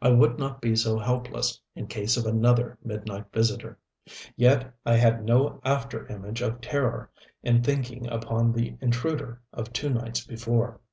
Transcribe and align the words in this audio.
I 0.00 0.08
would 0.10 0.38
not 0.38 0.60
be 0.60 0.76
so 0.76 1.00
helpless 1.00 1.60
in 1.74 1.88
case 1.88 2.16
of 2.16 2.26
another 2.26 2.78
midnight 2.84 3.24
visitor. 3.32 3.76
Yet 4.36 4.72
I 4.86 4.94
had 4.94 5.24
no 5.24 5.60
after 5.64 6.06
image 6.06 6.42
of 6.42 6.60
terror 6.60 7.10
in 7.42 7.60
thinking 7.60 8.06
upon 8.06 8.52
the 8.52 8.76
intruder 8.80 9.40
of 9.52 9.72
two 9.72 9.90
nights 9.90 10.24
before. 10.24 10.78